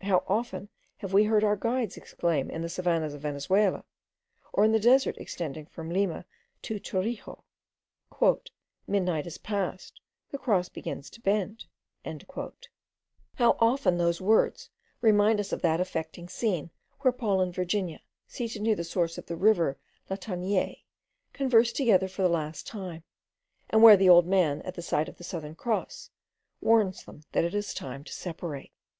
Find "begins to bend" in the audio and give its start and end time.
10.70-11.66